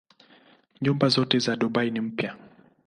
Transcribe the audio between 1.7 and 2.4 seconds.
ni mpya.